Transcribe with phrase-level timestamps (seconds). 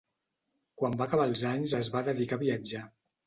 [0.81, 2.83] Quan va acabar els anys es va dedicar a viatjar.